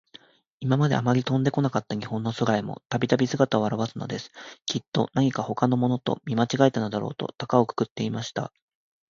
[0.61, 4.31] いままで、あまり飛んでこなかった日本の空へも、たびたび、すがたをあらわすのです。
[4.65, 8.51] きっと、なにかほかのものと、見まちがえたのだろうと、たかをくくっていました。